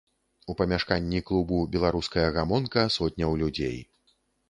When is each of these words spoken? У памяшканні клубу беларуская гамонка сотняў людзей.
У 0.53 0.55
памяшканні 0.61 1.21
клубу 1.27 1.61
беларуская 1.77 2.27
гамонка 2.41 2.89
сотняў 2.99 3.41
людзей. 3.47 3.83